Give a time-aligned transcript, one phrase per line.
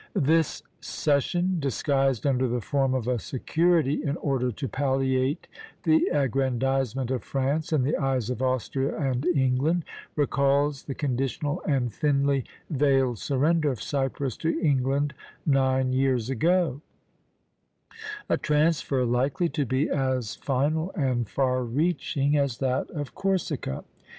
[0.15, 5.47] This cession, disguised under the form of a security in order to palliate
[5.83, 9.85] the aggrandizement of France in the eyes of Austria and England,
[10.15, 15.13] recalls the conditional and thinly veiled surrender of Cyprus to England
[15.45, 16.81] nine years ago,
[18.27, 23.83] a transfer likely to be as final and far reaching as that of Corsica.